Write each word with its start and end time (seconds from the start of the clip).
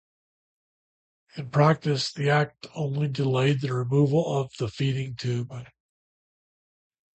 In 1.37 1.51
practice, 1.51 2.11
the 2.11 2.31
act 2.31 2.65
only 2.73 3.07
delayed 3.07 3.61
the 3.61 3.71
removal 3.71 4.39
of 4.39 4.51
the 4.57 4.67
feeding 4.67 5.15
tube. 5.15 5.53